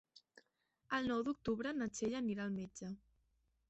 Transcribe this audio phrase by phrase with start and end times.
[0.99, 2.95] El nou d'octubre na Txell anirà al metge.